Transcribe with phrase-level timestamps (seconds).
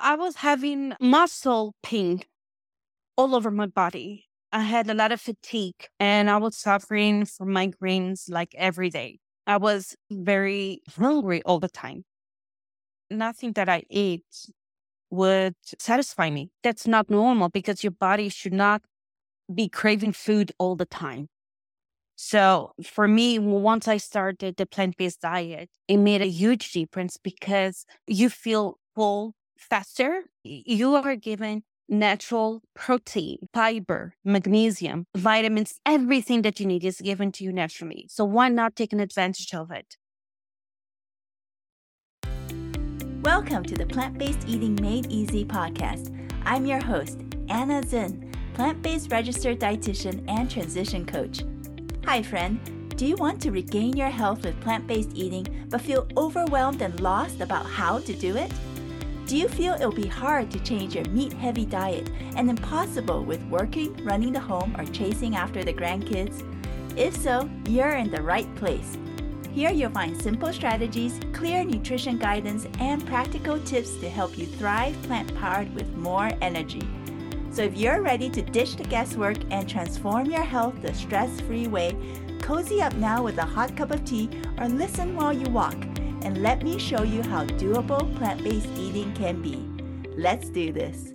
[0.00, 2.22] I was having muscle pain
[3.16, 4.26] all over my body.
[4.52, 9.18] I had a lot of fatigue and I was suffering from migraines like every day.
[9.46, 12.04] I was very hungry all the time.
[13.10, 14.50] Nothing that I ate
[15.10, 16.50] would satisfy me.
[16.62, 18.82] That's not normal because your body should not
[19.52, 21.28] be craving food all the time.
[22.16, 27.16] So for me, once I started the plant based diet, it made a huge difference
[27.16, 30.22] because you feel full faster.
[30.44, 37.44] You are given natural protein, fiber, magnesium, vitamins, everything that you need is given to
[37.44, 38.06] you naturally.
[38.08, 39.96] So why not take an advantage of it?
[43.22, 46.14] Welcome to the Plant Based Eating Made Easy podcast.
[46.44, 51.42] I'm your host, Anna Zinn, plant based registered dietitian and transition coach.
[52.04, 52.60] Hi, friend.
[52.96, 56.98] Do you want to regain your health with plant based eating but feel overwhelmed and
[57.00, 58.50] lost about how to do it?
[59.28, 63.44] Do you feel it'll be hard to change your meat heavy diet and impossible with
[63.50, 66.42] working, running the home, or chasing after the grandkids?
[66.96, 68.96] If so, you're in the right place.
[69.52, 74.96] Here you'll find simple strategies, clear nutrition guidance, and practical tips to help you thrive
[75.02, 76.88] plant powered with more energy.
[77.50, 81.66] So if you're ready to ditch the guesswork and transform your health the stress free
[81.66, 81.94] way,
[82.40, 85.76] cozy up now with a hot cup of tea or listen while you walk
[86.22, 89.64] and let me show you how doable plant based eating can be.
[90.16, 91.14] Let's do this.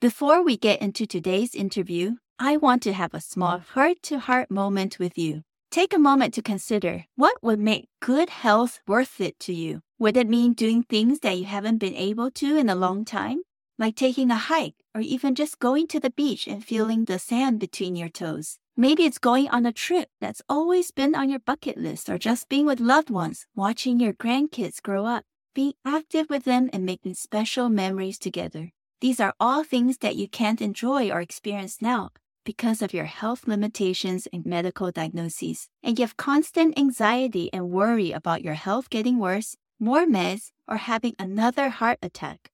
[0.00, 4.50] Before we get into today's interview, I want to have a small heart to heart
[4.50, 5.42] moment with you.
[5.70, 9.80] Take a moment to consider what would make good health worth it to you.
[9.98, 13.42] Would it mean doing things that you haven't been able to in a long time?
[13.78, 17.58] Like taking a hike or even just going to the beach and feeling the sand
[17.58, 18.58] between your toes.
[18.76, 22.48] Maybe it's going on a trip that's always been on your bucket list or just
[22.48, 25.22] being with loved ones, watching your grandkids grow up,
[25.54, 28.72] being active with them and making special memories together.
[29.00, 32.10] These are all things that you can't enjoy or experience now
[32.44, 35.68] because of your health limitations and medical diagnoses.
[35.80, 40.78] And you have constant anxiety and worry about your health getting worse, more meds, or
[40.78, 42.50] having another heart attack.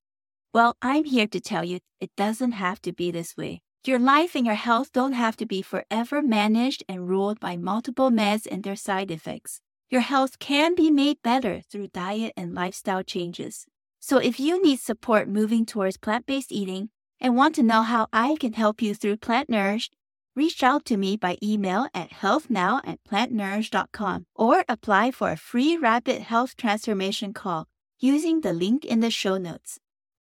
[0.52, 3.62] Well, I'm here to tell you it doesn't have to be this way.
[3.86, 8.10] Your life and your health don't have to be forever managed and ruled by multiple
[8.10, 9.62] meds and their side effects.
[9.88, 13.64] Your health can be made better through diet and lifestyle changes.
[13.98, 18.08] So if you need support moving towards plant based eating and want to know how
[18.12, 19.96] I can help you through Plant Nourished,
[20.36, 25.78] reach out to me by email at healthnow at plantnourished.com or apply for a free
[25.78, 27.66] rapid health transformation call
[27.98, 29.78] using the link in the show notes.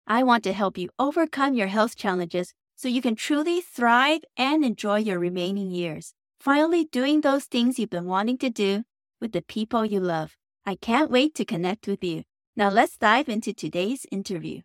[0.06, 4.64] I want to help you overcome your health challenges so you can truly thrive and
[4.64, 6.12] enjoy your remaining years.
[6.38, 8.84] Finally, doing those things you've been wanting to do
[9.20, 10.36] with the people you love.
[10.66, 12.24] I can't wait to connect with you.
[12.54, 14.60] Now, let's dive into today's interview.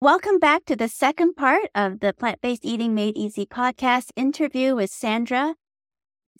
[0.00, 4.76] Welcome back to the second part of the Plant Based Eating Made Easy podcast interview
[4.76, 5.56] with Sandra.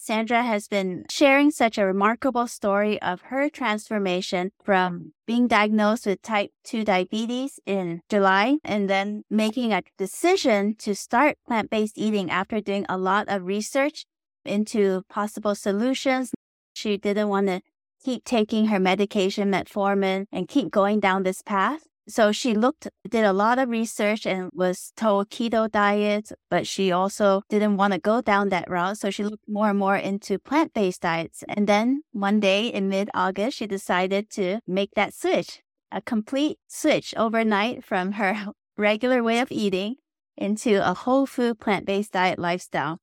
[0.01, 6.23] Sandra has been sharing such a remarkable story of her transformation from being diagnosed with
[6.23, 12.31] type 2 diabetes in July and then making a decision to start plant based eating
[12.31, 14.05] after doing a lot of research
[14.45, 16.31] into possible solutions.
[16.75, 17.61] She didn't want to
[18.01, 21.88] keep taking her medication, metformin, and keep going down this path.
[22.09, 26.91] So she looked, did a lot of research and was told keto diet, but she
[26.91, 28.97] also didn't want to go down that route.
[28.97, 31.45] So she looked more and more into plant based diets.
[31.47, 35.61] And then one day in mid August, she decided to make that switch,
[35.93, 39.97] a complete switch overnight from her regular way of eating
[40.35, 43.01] into a whole food plant based diet lifestyle.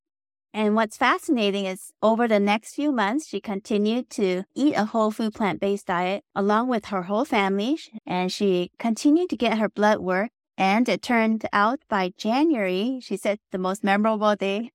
[0.55, 5.11] And what's fascinating is over the next few months, she continued to eat a whole
[5.11, 7.77] food plant based diet along with her whole family.
[8.07, 10.29] And she continued to get her blood work.
[10.57, 14.71] And it turned out by January, she said the most memorable day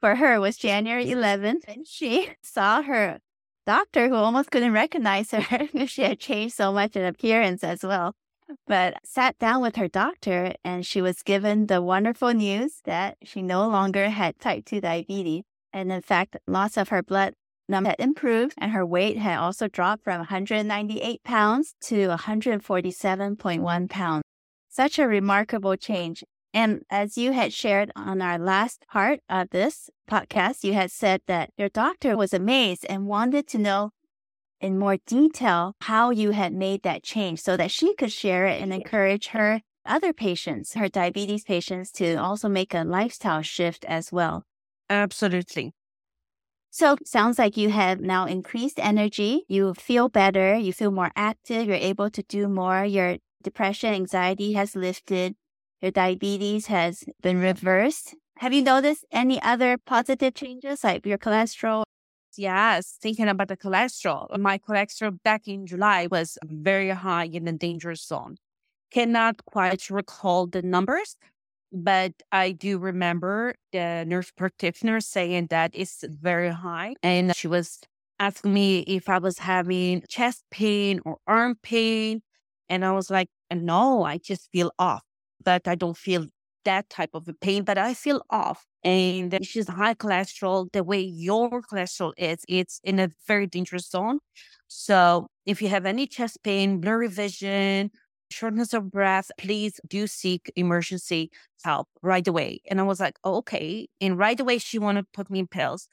[0.00, 1.68] for her was January 11th.
[1.68, 3.18] And she saw her
[3.66, 7.82] doctor who almost couldn't recognize her because she had changed so much in appearance as
[7.82, 8.14] well
[8.66, 13.42] but sat down with her doctor and she was given the wonderful news that she
[13.42, 15.44] no longer had type 2 diabetes.
[15.72, 17.34] And in fact, lots of her blood
[17.68, 24.22] number had improved and her weight had also dropped from 198 pounds to 147.1 pounds.
[24.68, 26.24] Such a remarkable change.
[26.52, 31.22] And as you had shared on our last part of this podcast, you had said
[31.26, 33.90] that your doctor was amazed and wanted to know
[34.60, 38.60] in more detail how you had made that change so that she could share it
[38.60, 44.12] and encourage her other patients, her diabetes patients, to also make a lifestyle shift as
[44.12, 44.44] well.
[44.88, 45.72] Absolutely.
[46.70, 49.44] So sounds like you have now increased energy.
[49.48, 50.56] You feel better.
[50.56, 51.66] You feel more active.
[51.66, 52.84] You're able to do more.
[52.84, 55.34] Your depression, anxiety has lifted.
[55.80, 58.14] Your diabetes has been reversed.
[58.38, 61.82] Have you noticed any other positive changes like your cholesterol?
[62.36, 64.26] Yes, thinking about the cholesterol.
[64.30, 68.36] Uh, my cholesterol back in July was very high in the danger zone.
[68.92, 71.16] Cannot quite recall the numbers,
[71.72, 76.94] but I do remember the nurse practitioner saying that it's very high.
[77.02, 77.80] And she was
[78.20, 82.22] asking me if I was having chest pain or arm pain.
[82.68, 85.02] And I was like, no, I just feel off,
[85.44, 86.26] but I don't feel
[86.64, 88.66] that type of pain, but I feel off.
[88.82, 90.72] And she's high cholesterol.
[90.72, 94.20] The way your cholesterol is, it's in a very dangerous zone.
[94.68, 97.90] So if you have any chest pain, blurry vision,
[98.30, 101.30] shortness of breath, please do seek emergency
[101.64, 102.62] help right away.
[102.70, 103.88] And I was like, oh, okay.
[104.00, 105.88] And right away, she wanted to put me in pills.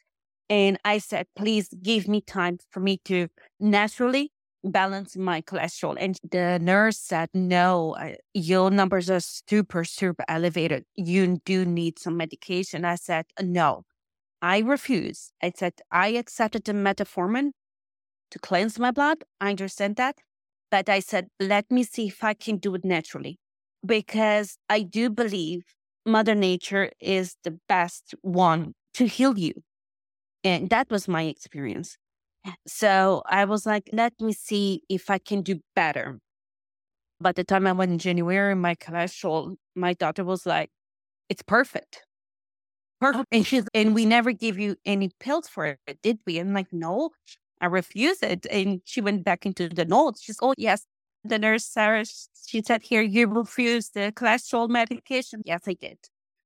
[0.49, 3.27] And I said, please give me time for me to
[3.59, 4.31] naturally
[4.67, 5.95] balance my cholesterol.
[5.99, 7.95] And the nurse said, no,
[8.33, 10.85] your numbers are super, super elevated.
[10.95, 12.85] You do need some medication.
[12.85, 13.83] I said, no,
[14.41, 15.31] I refuse.
[15.41, 17.51] I said, I accepted the metformin
[18.31, 19.23] to cleanse my blood.
[19.41, 20.17] I understand that.
[20.69, 23.39] But I said, let me see if I can do it naturally
[23.85, 25.63] because I do believe
[26.05, 29.53] Mother Nature is the best one to heal you.
[30.43, 31.97] And that was my experience.
[32.65, 36.19] So I was like, let me see if I can do better.
[37.19, 40.69] By the time I went in January, my cholesterol, my doctor was like,
[41.29, 42.03] it's perfect.
[43.01, 43.11] Oh.
[43.11, 43.27] Perfect.
[43.31, 46.39] And she's and we never give you any pills for it, did we?
[46.39, 47.11] And I'm like, no,
[47.61, 48.45] I refuse it.
[48.51, 50.21] And she went back into the notes.
[50.21, 50.85] She's, oh, yes.
[51.23, 52.05] The nurse, Sarah,
[52.45, 55.41] she said, here, you refuse the cholesterol medication.
[55.43, 55.97] Yes, I did.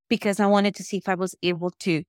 [0.09, 2.03] Because I wanted to see if I was able to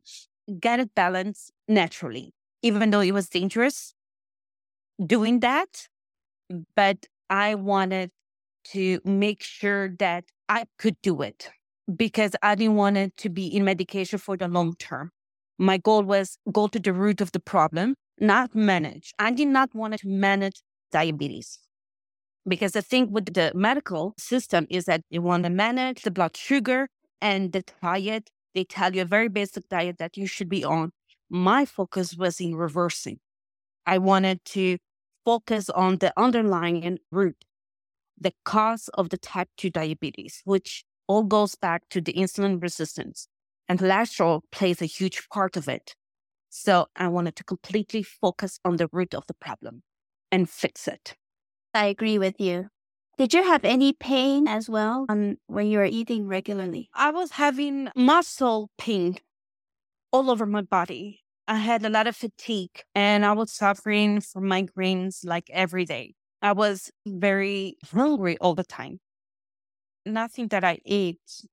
[0.58, 3.94] get it balanced naturally, even though it was dangerous
[5.04, 5.88] doing that.
[6.76, 8.10] But I wanted
[8.72, 11.50] to make sure that I could do it
[11.94, 15.10] because I didn't want it to be in medication for the long term.
[15.58, 19.12] My goal was go to the root of the problem not manage.
[19.18, 20.62] I did not want to manage
[20.92, 21.58] diabetes.
[22.46, 26.36] Because the thing with the medical system is that you want to manage the blood
[26.36, 26.88] sugar
[27.20, 28.30] and the diet.
[28.54, 30.92] They tell you a very basic diet that you should be on.
[31.34, 33.18] My focus was in reversing.
[33.86, 34.76] I wanted to
[35.24, 37.46] focus on the underlying root,
[38.20, 43.28] the cause of the type 2 diabetes, which all goes back to the insulin resistance.
[43.66, 45.96] And cholesterol plays a huge part of it.
[46.50, 49.84] So I wanted to completely focus on the root of the problem
[50.30, 51.16] and fix it.
[51.72, 52.68] I agree with you.
[53.16, 56.90] Did you have any pain as well um, when you were eating regularly?
[56.92, 59.16] I was having muscle pain
[60.12, 61.21] all over my body.
[61.48, 66.14] I had a lot of fatigue and I was suffering from migraines like every day.
[66.40, 69.00] I was very hungry all the time.
[70.06, 71.46] Nothing that I ate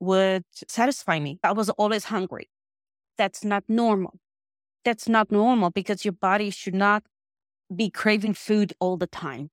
[0.00, 1.38] would satisfy me.
[1.42, 2.50] I was always hungry.
[3.16, 4.20] That's not normal
[4.86, 7.02] that's not normal because your body should not
[7.74, 9.50] be craving food all the time.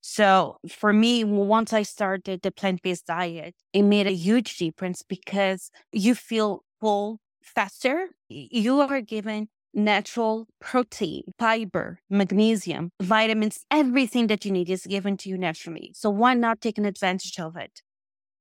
[0.00, 5.02] So for me, once I started the plant based diet, it made a huge difference
[5.02, 8.08] because you feel full faster.
[8.32, 15.28] You are given natural protein, fiber, magnesium, vitamins, everything that you need is given to
[15.28, 15.90] you naturally.
[15.94, 17.82] So why not take an advantage of it?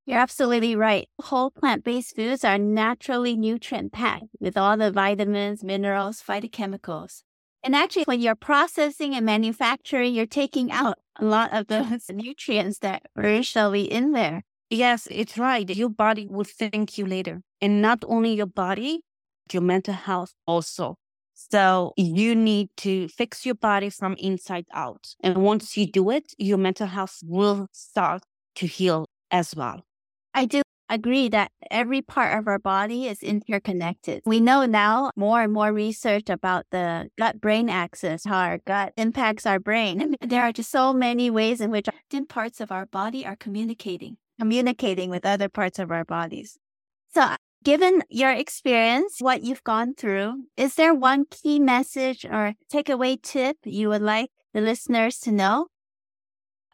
[0.05, 1.08] You're absolutely right.
[1.19, 7.24] Whole plant based foods are naturally nutrient packed with all the vitamins, minerals, phytochemicals.
[7.63, 12.79] And actually, when you're processing and manufacturing, you're taking out a lot of those nutrients
[12.79, 14.43] that are originally in there.
[14.69, 15.67] Yes, it's right.
[15.67, 17.41] Your body will thank you later.
[17.60, 19.01] And not only your body,
[19.53, 20.96] your mental health also.
[21.34, 25.15] So you need to fix your body from inside out.
[25.22, 28.24] And once you do it, your mental health will start
[28.56, 29.84] to heal as well.
[30.34, 34.22] I do agree that every part of our body is interconnected.
[34.25, 38.94] We know now more and more research about the gut brain axis, how our gut
[38.98, 40.15] impacts our brain.
[40.22, 44.18] There are just so many ways in which different parts of our body are communicating,
[44.39, 46.58] communicating with other parts of our bodies.
[47.13, 53.22] So, given your experience, what you've gone through, is there one key message or takeaway
[53.22, 55.68] tip you would like the listeners to know?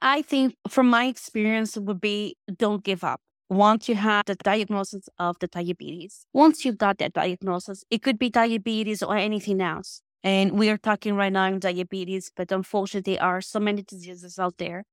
[0.01, 5.07] I think from my experience would be don't give up once you have the diagnosis
[5.19, 10.01] of the diabetes, once you've got that diagnosis, it could be diabetes or anything else.
[10.23, 14.39] And we are talking right now in diabetes, but unfortunately, there are so many diseases
[14.39, 14.85] out there.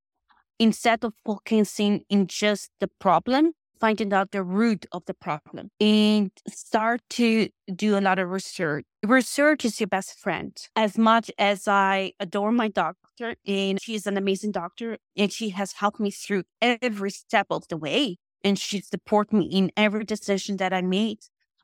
[0.58, 6.30] Instead of focusing in just the problem, finding out the root of the problem and
[6.48, 8.84] start to do a lot of research.
[9.04, 10.56] Research is your best friend.
[10.76, 15.72] As much as I adore my doctor, and she's an amazing doctor, and she has
[15.72, 20.58] helped me through every step of the way, and she supported me in every decision
[20.58, 21.18] that I made.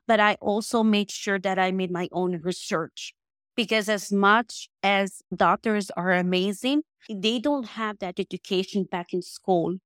[0.05, 3.13] But I also made sure that I made my own research
[3.55, 9.77] because as much as doctors are amazing, they don't have that education back in school.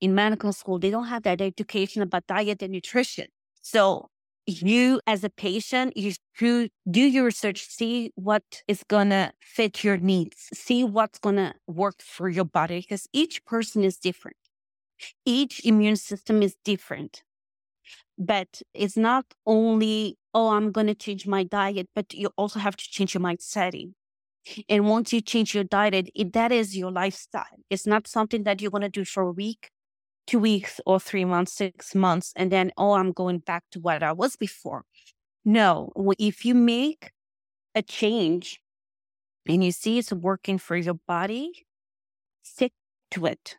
[0.00, 3.26] In medical school, they don't have that education about diet and nutrition.
[3.62, 4.10] So
[4.46, 6.12] you as a patient, you
[6.88, 12.28] do your research, see what is gonna fit your needs, see what's gonna work for
[12.28, 14.36] your body, because each person is different.
[15.24, 17.22] Each immune system is different.
[18.18, 22.76] But it's not only, oh, I'm going to change my diet, but you also have
[22.76, 23.92] to change your mindset.
[24.68, 27.44] And once you change your diet, it, that is your lifestyle.
[27.68, 29.70] It's not something that you're going to do for a week,
[30.26, 34.02] two weeks, or three months, six months, and then, oh, I'm going back to what
[34.02, 34.84] I was before.
[35.44, 37.12] No, if you make
[37.74, 38.60] a change
[39.48, 41.66] and you see it's working for your body,
[42.42, 42.72] stick
[43.12, 43.56] to it.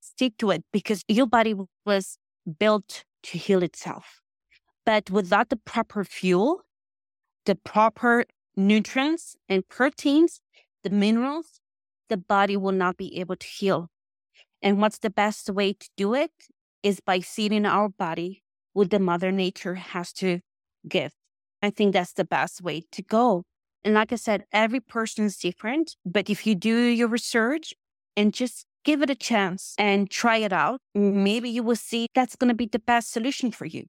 [0.00, 1.54] Stick to it because your body
[1.86, 2.18] was
[2.58, 4.20] built to heal itself.
[4.84, 6.62] But without the proper fuel,
[7.46, 8.24] the proper
[8.56, 10.40] nutrients and proteins,
[10.82, 11.60] the minerals,
[12.08, 13.91] the body will not be able to heal.
[14.62, 16.30] And what's the best way to do it
[16.82, 18.42] is by seeding our body
[18.72, 20.40] what the mother nature has to
[20.88, 21.12] give.
[21.62, 23.42] I think that's the best way to go.
[23.84, 27.74] And like I said, every person is different, but if you do your research
[28.16, 30.80] and just give it a chance and try it out.
[30.94, 33.84] Maybe you will see that's going to be the best solution for you.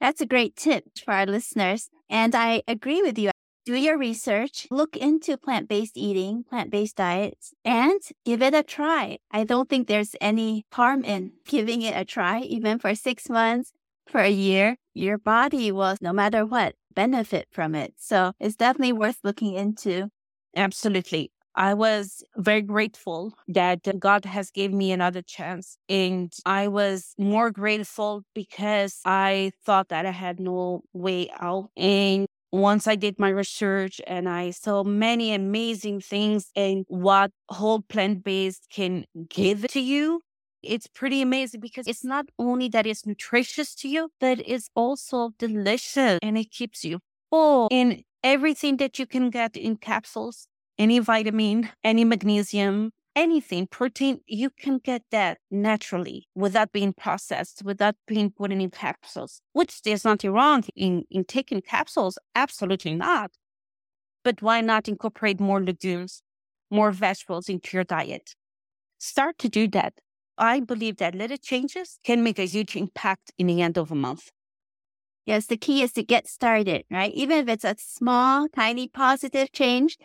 [0.00, 1.88] That's a great tip for our listeners.
[2.10, 3.31] And I agree with you.
[3.64, 8.62] Do your research, look into plant based eating, plant based diets, and give it a
[8.64, 9.18] try.
[9.30, 13.72] I don't think there's any harm in giving it a try, even for six months,
[14.08, 14.76] for a year.
[14.94, 17.94] Your body will, no matter what, benefit from it.
[17.98, 20.08] So it's definitely worth looking into.
[20.56, 21.30] Absolutely.
[21.54, 25.76] I was very grateful that God has given me another chance.
[25.88, 31.70] And I was more grateful because I thought that I had no way out.
[31.76, 37.82] And once I did my research and I saw many amazing things and what whole
[37.82, 40.20] plant based can give to you,
[40.62, 45.30] it's pretty amazing because it's not only that it's nutritious to you, but it's also
[45.38, 47.68] delicious and it keeps you full.
[47.70, 50.46] And everything that you can get in capsules
[50.78, 57.96] any vitamin, any magnesium, anything, protein, you can get that naturally without being processed, without
[58.06, 62.18] being put in capsules, which there's nothing wrong in, in taking capsules.
[62.34, 63.32] Absolutely not.
[64.24, 66.22] But why not incorporate more legumes,
[66.70, 68.34] more vegetables into your diet?
[68.98, 69.94] Start to do that.
[70.38, 73.94] I believe that little changes can make a huge impact in the end of a
[73.94, 74.30] month.
[75.24, 77.12] Yes, the key is to get started, right?
[77.14, 79.96] Even if it's a small, tiny positive change,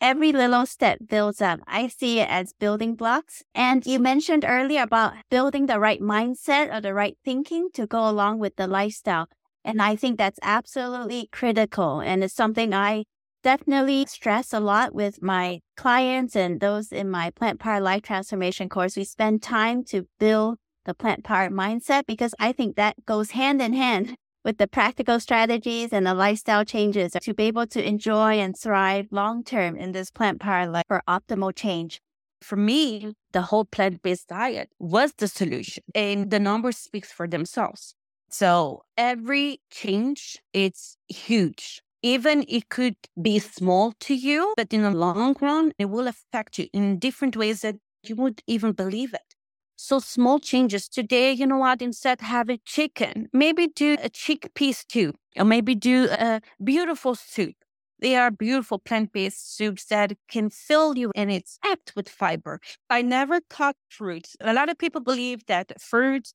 [0.00, 1.60] every little step builds up.
[1.66, 3.42] I see it as building blocks.
[3.54, 8.08] And you mentioned earlier about building the right mindset or the right thinking to go
[8.08, 9.28] along with the lifestyle.
[9.64, 12.00] And I think that's absolutely critical.
[12.00, 13.04] And it's something I
[13.42, 18.68] definitely stress a lot with my clients and those in my plant power life transformation
[18.68, 18.96] course.
[18.96, 23.60] We spend time to build the plant power mindset because I think that goes hand
[23.60, 28.38] in hand with the practical strategies and the lifestyle changes to be able to enjoy
[28.38, 32.00] and thrive long term in this plant powered life for optimal change.
[32.40, 37.28] For me, the whole plant based diet was the solution, and the numbers speaks for
[37.28, 37.94] themselves.
[38.30, 41.82] So every change, it's huge.
[42.02, 46.58] Even it could be small to you, but in the long run, it will affect
[46.58, 49.34] you in different ways that you would even believe it.
[49.82, 51.80] So small changes today, you know what?
[51.80, 57.54] Instead have a chicken, maybe do a chickpea soup, or maybe do a beautiful soup.
[57.98, 62.60] They are beautiful plant-based soups that can fill you and it's packed with fiber.
[62.90, 64.36] I never cut fruits.
[64.42, 66.34] A lot of people believe that fruits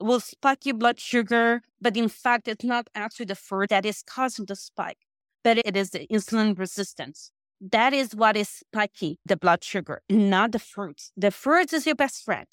[0.00, 4.02] will spike your blood sugar, but in fact, it's not actually the fruit that is
[4.02, 5.04] causing the spike,
[5.44, 7.30] but it is the insulin resistance.
[7.60, 11.12] That is what is spiking the blood sugar, not the fruits.
[11.14, 12.46] The fruits is your best friend.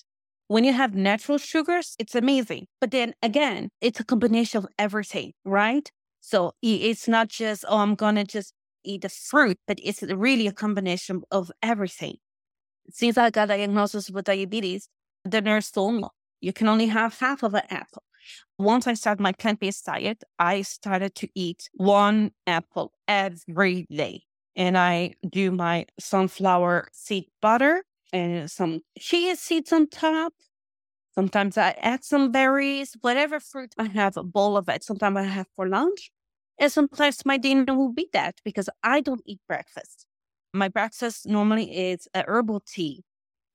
[0.47, 2.67] When you have natural sugars, it's amazing.
[2.79, 5.89] But then again, it's a combination of everything, right?
[6.19, 10.47] So it's not just, oh, I'm going to just eat the fruit, but it's really
[10.47, 12.17] a combination of everything.
[12.89, 14.89] Since I got diagnosed with diabetes,
[15.23, 16.03] the nurse told me
[16.41, 18.03] you can only have half of an apple.
[18.57, 24.23] Once I started my plant based diet, I started to eat one apple every day.
[24.55, 27.83] And I do my sunflower seed butter
[28.13, 30.33] and some chia seeds on top.
[31.15, 34.83] Sometimes I add some berries, whatever fruit I have, a bowl of it.
[34.83, 36.11] Sometimes I have for lunch.
[36.59, 40.05] And sometimes my dinner will be that because I don't eat breakfast.
[40.53, 43.03] My breakfast normally is a herbal tea.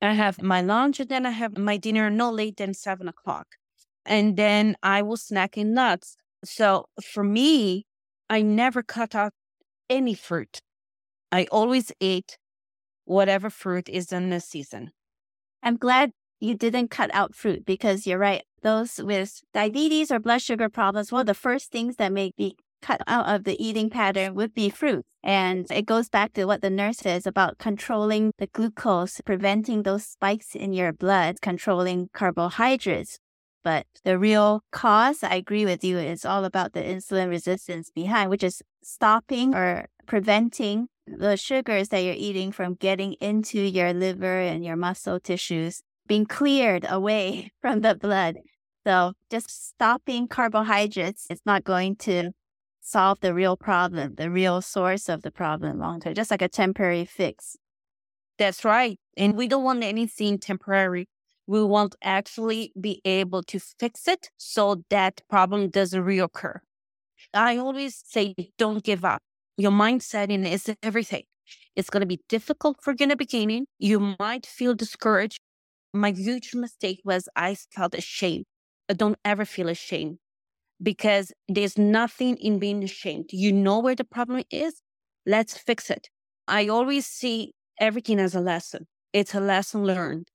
[0.01, 3.47] I have my lunch and then I have my dinner no late than seven o'clock.
[4.05, 6.15] And then I will snack in nuts.
[6.43, 7.85] So for me,
[8.29, 9.33] I never cut out
[9.89, 10.61] any fruit.
[11.31, 12.37] I always ate
[13.09, 14.91] whatever fruit is in the season.
[15.63, 18.43] I'm glad you didn't cut out fruit because you're right.
[18.61, 22.55] Those with diabetes or blood sugar problems, one of the first things that may be
[22.81, 25.03] cut out of the eating pattern would be fruit.
[25.23, 30.05] And it goes back to what the nurse says about controlling the glucose, preventing those
[30.05, 33.17] spikes in your blood, controlling carbohydrates.
[33.63, 38.29] But the real cause, I agree with you, is all about the insulin resistance behind,
[38.29, 40.87] which is stopping or preventing
[41.17, 46.25] the sugars that you're eating from getting into your liver and your muscle tissues, being
[46.25, 48.37] cleared away from the blood.
[48.85, 52.31] So just stopping carbohydrates is not going to
[52.81, 56.47] solve the real problem, the real source of the problem long term, just like a
[56.47, 57.55] temporary fix.
[58.37, 58.97] That's right.
[59.17, 61.07] And we don't want anything temporary.
[61.45, 66.59] We want actually be able to fix it so that problem doesn't reoccur.
[67.33, 69.21] I always say, don't give up.
[69.59, 71.23] Your mindset in is everything.
[71.75, 73.65] It's going to be difficult for you in the beginning.
[73.77, 75.37] You might feel discouraged.
[75.93, 78.45] My huge mistake was I felt ashamed.
[78.89, 80.19] I don't ever feel ashamed
[80.81, 83.31] because there's nothing in being ashamed.
[83.33, 84.81] You know where the problem is.
[85.25, 86.07] Let's fix it.
[86.47, 87.51] I always see
[87.81, 88.87] everything as a lesson.
[89.11, 90.29] It's a lesson learned.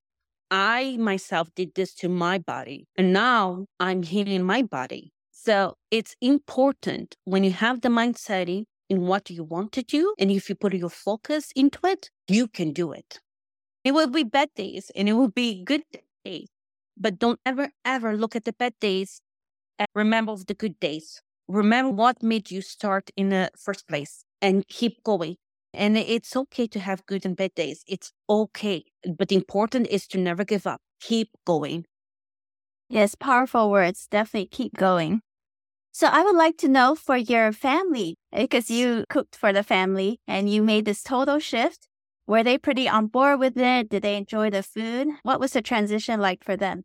[0.51, 5.13] I myself did this to my body, and now I'm healing my body.
[5.31, 10.31] So it's important when you have the mindset in what you want to do, and
[10.31, 13.21] if you put your focus into it, you can do it.
[13.85, 15.83] It will be bad days and it will be good
[16.25, 16.49] days,
[16.97, 19.21] but don't ever, ever look at the bad days
[19.79, 21.21] and remember the good days.
[21.49, 25.37] Remember what made you start in the first place and keep going.
[25.75, 27.83] And it's okay to have good and bad days.
[27.89, 28.85] It's okay.
[29.19, 30.81] But important is to never give up.
[31.01, 31.85] Keep going.
[32.89, 34.07] Yes, powerful words.
[34.11, 35.21] Definitely keep going.
[35.95, 40.19] So I would like to know for your family, because you cooked for the family
[40.27, 41.87] and you made this total shift.
[42.27, 43.91] Were they pretty on board with it?
[43.91, 45.07] Did they enjoy the food?
[45.23, 46.83] What was the transition like for them?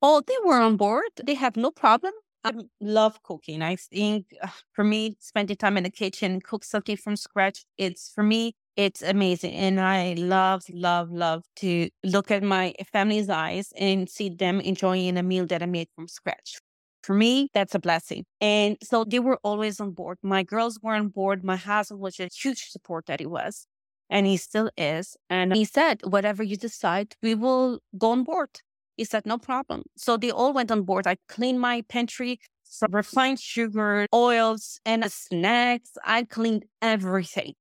[0.00, 1.10] Oh, they were on board.
[1.22, 2.14] They have no problem.
[2.42, 3.60] I love cooking.
[3.60, 8.10] I think uh, for me, spending time in the kitchen, cook something from scratch, it's
[8.14, 9.52] for me, it's amazing.
[9.52, 15.18] And I love, love, love to look at my family's eyes and see them enjoying
[15.18, 16.56] a meal that I made from scratch.
[17.02, 18.24] For me, that's a blessing.
[18.40, 20.18] And so they were always on board.
[20.22, 21.42] My girls were on board.
[21.42, 23.66] My husband was a huge support that he was,
[24.08, 25.16] and he still is.
[25.28, 28.50] And he said, whatever you decide, we will go on board.
[28.96, 29.82] He said, no problem.
[29.96, 31.06] So they all went on board.
[31.06, 35.90] I cleaned my pantry, some refined sugar, oils, and snacks.
[36.04, 37.54] I cleaned everything.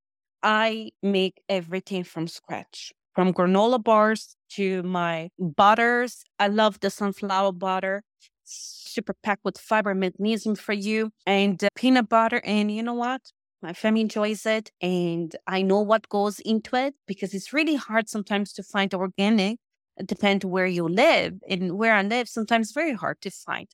[0.43, 6.23] I make everything from scratch, from granola bars to my butters.
[6.37, 8.03] I love the sunflower butter,
[8.43, 12.41] super packed with fiber, magnesium for you, and uh, peanut butter.
[12.43, 13.21] And you know what?
[13.61, 18.09] My family enjoys it, and I know what goes into it because it's really hard
[18.09, 19.59] sometimes to find organic
[20.05, 21.39] depend where you live.
[21.47, 23.67] And where I live, sometimes very hard to find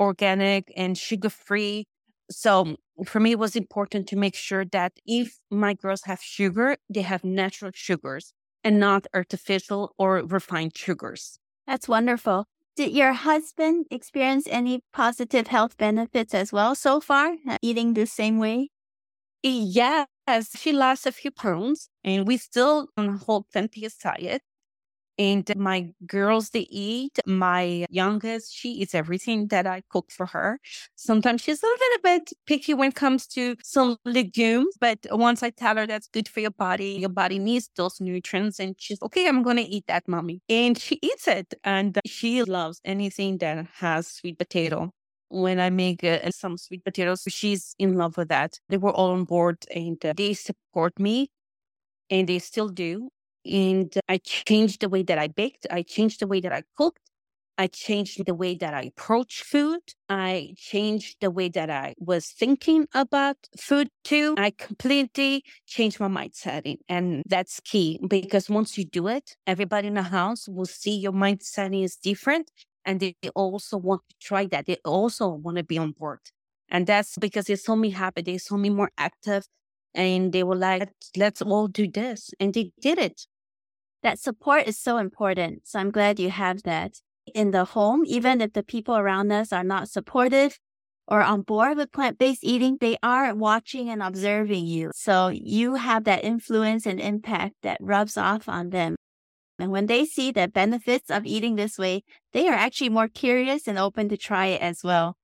[0.00, 1.86] organic and sugar free.
[2.30, 2.76] So
[3.06, 7.02] for me, it was important to make sure that if my girls have sugar, they
[7.02, 11.38] have natural sugars and not artificial or refined sugars.
[11.66, 12.46] That's wonderful.
[12.78, 18.06] Did your husband experience any positive health benefits as well so far, uh, eating the
[18.06, 18.70] same way?
[19.42, 20.08] Yes,
[20.58, 24.42] she lost a few pounds and we still hold plenty diet.
[25.18, 27.18] And my girls, they eat.
[27.26, 30.60] My youngest, she eats everything that I cook for her.
[30.94, 35.50] Sometimes she's a little bit picky when it comes to some legumes, but once I
[35.50, 39.26] tell her that's good for your body, your body needs those nutrients, and she's okay,
[39.26, 40.40] I'm going to eat that, mommy.
[40.48, 41.54] And she eats it.
[41.64, 44.92] And she loves anything that has sweet potato
[45.28, 47.24] when I make uh, some sweet potatoes.
[47.28, 48.58] She's in love with that.
[48.68, 51.30] They were all on board and uh, they support me
[52.10, 53.10] and they still do.
[53.48, 55.66] And I changed the way that I baked.
[55.70, 57.00] I changed the way that I cooked.
[57.60, 59.80] I changed the way that I approach food.
[60.08, 64.36] I changed the way that I was thinking about food too.
[64.38, 66.78] I completely changed my mindset.
[66.88, 71.12] And that's key because once you do it, everybody in the house will see your
[71.12, 72.52] mindset is different.
[72.84, 74.66] And they also want to try that.
[74.66, 76.20] They also want to be on board.
[76.70, 78.22] And that's because they saw me happy.
[78.22, 79.48] They saw me more active
[79.94, 82.30] and they were like, let's all do this.
[82.38, 83.26] And they did it.
[84.02, 85.66] That support is so important.
[85.66, 87.00] So I'm glad you have that.
[87.34, 90.58] in the home, even if the people around us are not supportive
[91.06, 94.90] or on board with plant based eating, they are watching and observing you.
[94.94, 98.96] So you have that influence and impact that rubs off on them.
[99.58, 103.66] And when they see the benefits of eating this way, they are actually more curious
[103.66, 105.16] and open to try it as well.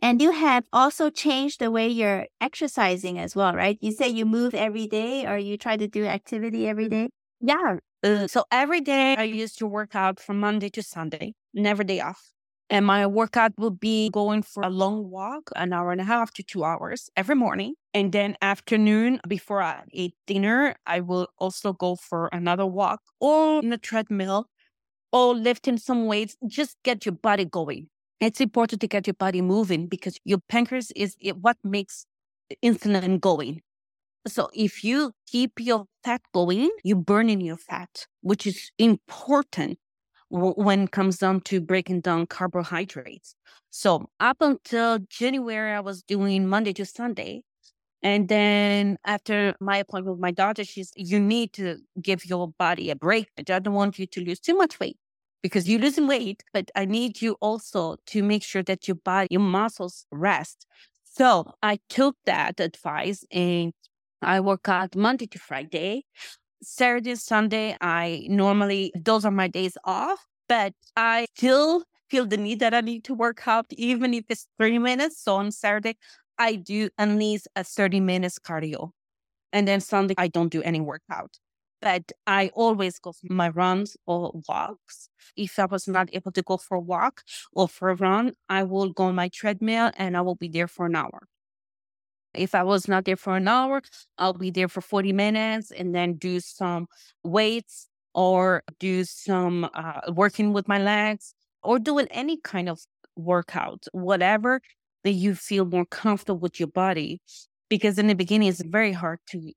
[0.00, 3.76] And you have also changed the way you're exercising as well, right?
[3.80, 7.06] You say you move every day or you try to do activity every mm-hmm.
[7.06, 7.10] day.
[7.40, 7.78] Yeah.
[8.04, 12.32] So every day I used to work out from Monday to Sunday, never day off.
[12.70, 16.32] And my workout will be going for a long walk, an hour and a half
[16.34, 17.74] to two hours every morning.
[17.94, 23.60] And then afternoon, before I eat dinner, I will also go for another walk or
[23.62, 24.48] in a treadmill
[25.12, 26.36] or lifting some weights.
[26.46, 27.88] Just get your body going.
[28.20, 32.06] It's important to get your body moving because your pancreas is what makes
[32.64, 33.62] insulin going.
[34.26, 39.78] So if you keep your fat going, you're burning your fat, which is important
[40.30, 43.34] when it comes down to breaking down carbohydrates.
[43.70, 47.42] So up until January, I was doing Monday to Sunday.
[48.02, 52.90] And then after my appointment with my doctor, she's, you need to give your body
[52.90, 53.28] a break.
[53.38, 54.96] I don't want you to lose too much weight
[55.42, 59.28] because you're losing weight, but I need you also to make sure that your body,
[59.30, 60.66] your muscles rest.
[61.04, 63.72] So I took that advice and
[64.22, 66.04] I work out Monday to Friday.
[66.62, 72.60] Saturday, Sunday, I normally, those are my days off, but I still feel the need
[72.60, 75.22] that I need to work out, even if it's 30 minutes.
[75.22, 75.96] So on Saturday,
[76.38, 78.90] I do at least a 30 minutes cardio.
[79.52, 81.38] And then Sunday, I don't do any workout.
[81.80, 85.08] But I always go for my runs or walks.
[85.36, 88.64] If I was not able to go for a walk or for a run, I
[88.64, 91.28] will go on my treadmill and I will be there for an hour.
[92.38, 93.82] If I was not there for an hour,
[94.18, 96.86] I'll be there for 40 minutes and then do some
[97.24, 102.80] weights or do some uh, working with my legs or doing any kind of
[103.16, 104.60] workout, whatever
[105.04, 107.20] that you feel more comfortable with your body.
[107.68, 109.52] Because in the beginning, it's very hard to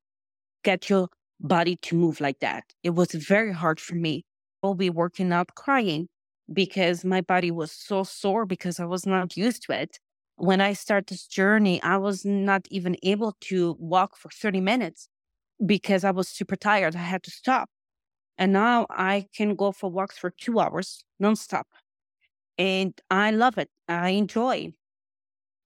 [0.64, 1.08] get your
[1.40, 2.64] body to move like that.
[2.84, 4.26] It was very hard for me.
[4.64, 6.08] I'll be working out crying
[6.52, 10.00] because my body was so sore because I was not used to it
[10.42, 15.08] when I start this journey, I was not even able to walk for 30 minutes
[15.64, 16.96] because I was super tired.
[16.96, 17.70] I had to stop.
[18.38, 21.66] And now I can go for walks for two hours nonstop.
[22.58, 23.70] And I love it.
[23.88, 24.74] I enjoy.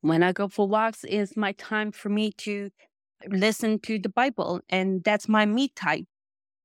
[0.01, 2.69] When I go for walks, is my time for me to
[3.29, 6.07] listen to the Bible, and that's my me time.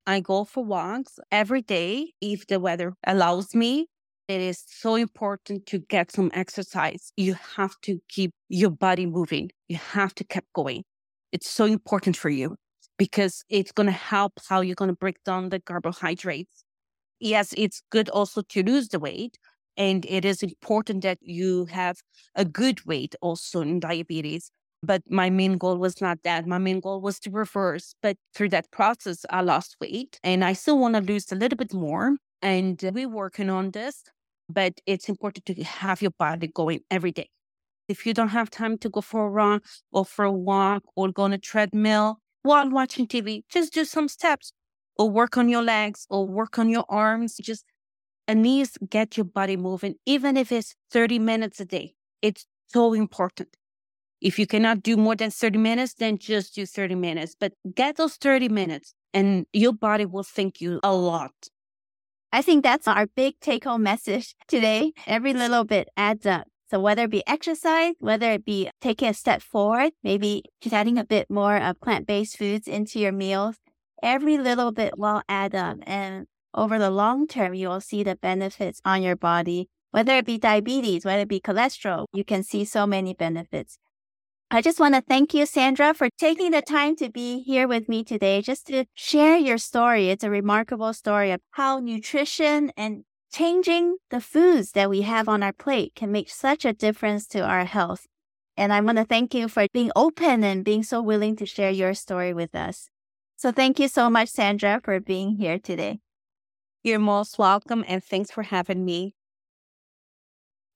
[0.06, 3.88] I go for walks every day if the weather allows me
[4.30, 7.12] it is so important to get some exercise.
[7.16, 9.50] You have to keep your body moving.
[9.68, 10.84] You have to keep going.
[11.32, 12.54] It's so important for you
[12.96, 16.62] because it's going to help how you're going to break down the carbohydrates.
[17.18, 19.36] Yes, it's good also to lose the weight.
[19.76, 21.98] And it is important that you have
[22.36, 24.52] a good weight also in diabetes.
[24.82, 26.46] But my main goal was not that.
[26.46, 27.94] My main goal was to reverse.
[28.00, 31.56] But through that process, I lost weight and I still want to lose a little
[31.56, 32.16] bit more.
[32.42, 34.04] And we're working on this
[34.52, 37.28] but it's important to have your body going every day.
[37.88, 39.60] If you don't have time to go for a run
[39.90, 44.08] or for a walk or go on a treadmill while watching TV, just do some
[44.08, 44.52] steps
[44.96, 47.36] or work on your legs or work on your arms.
[47.42, 47.64] Just
[48.28, 51.94] at least get your body moving, even if it's 30 minutes a day.
[52.22, 53.56] It's so important.
[54.20, 57.96] If you cannot do more than 30 minutes, then just do 30 minutes, but get
[57.96, 61.32] those 30 minutes and your body will thank you a lot.
[62.32, 64.92] I think that's our big take home message today.
[65.06, 66.46] Every little bit adds up.
[66.70, 70.98] So whether it be exercise, whether it be taking a step forward, maybe just adding
[70.98, 73.56] a bit more of plant-based foods into your meals,
[74.00, 75.78] every little bit will add up.
[75.82, 80.26] And over the long term, you will see the benefits on your body, whether it
[80.26, 83.76] be diabetes, whether it be cholesterol, you can see so many benefits.
[84.52, 87.88] I just want to thank you, Sandra, for taking the time to be here with
[87.88, 90.10] me today, just to share your story.
[90.10, 95.44] It's a remarkable story of how nutrition and changing the foods that we have on
[95.44, 98.06] our plate can make such a difference to our health.
[98.56, 101.70] And I want to thank you for being open and being so willing to share
[101.70, 102.88] your story with us.
[103.36, 106.00] So thank you so much, Sandra, for being here today.
[106.82, 109.14] You're most welcome and thanks for having me.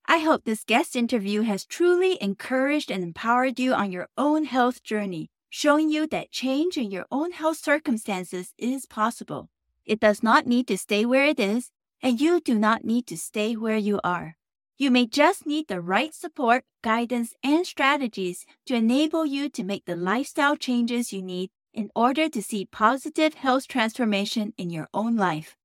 [0.07, 4.83] I hope this guest interview has truly encouraged and empowered you on your own health
[4.83, 9.49] journey, showing you that change in your own health circumstances is possible.
[9.87, 11.71] It does not need to stay where it is,
[12.03, 14.37] and you do not need to stay where you are.
[14.77, 19.87] You may just need the right support, guidance, and strategies to enable you to make
[19.87, 25.17] the lifestyle changes you need in order to see positive health transformation in your own
[25.17, 25.57] life.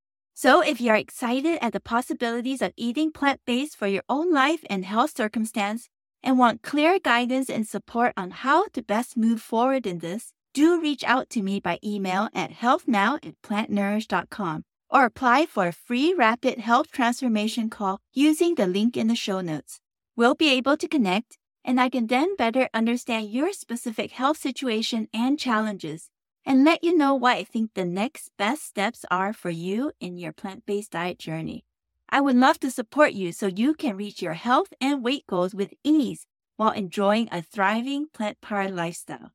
[0.41, 4.63] So, if you're excited at the possibilities of eating plant based for your own life
[4.69, 5.89] and health circumstance,
[6.23, 10.79] and want clear guidance and support on how to best move forward in this, do
[10.79, 16.13] reach out to me by email at healthnow at plantnourished.com or apply for a free
[16.13, 19.81] rapid health transformation call using the link in the show notes.
[20.15, 25.09] We'll be able to connect, and I can then better understand your specific health situation
[25.13, 26.09] and challenges
[26.45, 30.17] and let you know what I think the next best steps are for you in
[30.17, 31.65] your plant based diet journey.
[32.09, 35.53] I would love to support you so you can reach your health and weight goals
[35.53, 36.25] with ease
[36.57, 39.31] while enjoying a thriving plant powered lifestyle.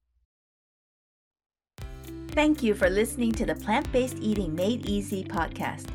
[2.29, 5.87] Thank you for listening to the Plant Based Eating Made Easy podcast.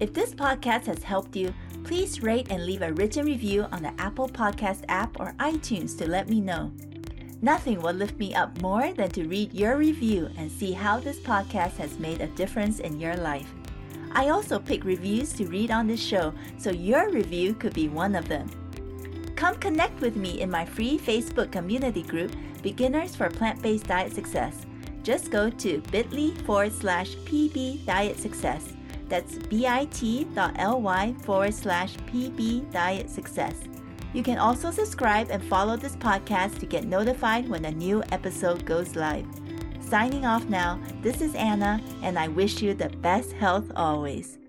[0.00, 3.92] If this podcast has helped you, please rate and leave a written review on the
[4.00, 6.72] Apple Podcast app or iTunes to let me know.
[7.42, 11.18] Nothing will lift me up more than to read your review and see how this
[11.18, 13.52] podcast has made a difference in your life.
[14.12, 18.14] I also pick reviews to read on this show, so your review could be one
[18.14, 18.50] of them.
[19.36, 24.12] Come connect with me in my free Facebook community group, Beginners for Plant Based Diet
[24.12, 24.66] Success.
[25.02, 28.74] Just go to bit.ly forward slash PB Diet Success.
[29.08, 33.69] That's bit.ly forward slash PB Diet Success.
[34.12, 38.64] You can also subscribe and follow this podcast to get notified when a new episode
[38.64, 39.26] goes live.
[39.80, 44.39] Signing off now, this is Anna, and I wish you the best health always.